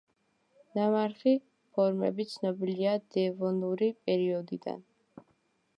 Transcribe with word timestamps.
ნამარხი 0.77 1.33
ფორმები 1.77 2.25
ცნობილია 2.31 2.95
დევონური 3.17 3.91
პერიოდიდან. 4.09 4.85